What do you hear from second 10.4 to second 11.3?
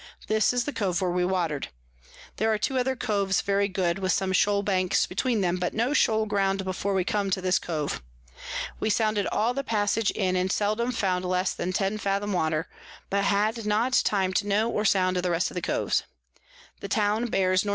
seldom found